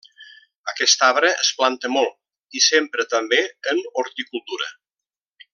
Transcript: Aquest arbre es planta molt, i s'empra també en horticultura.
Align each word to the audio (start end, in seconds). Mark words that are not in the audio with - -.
Aquest 0.71 1.03
arbre 1.07 1.29
es 1.43 1.51
planta 1.59 1.91
molt, 1.97 2.17
i 2.61 2.65
s'empra 2.71 3.09
també 3.15 3.45
en 3.75 3.87
horticultura. 4.03 4.75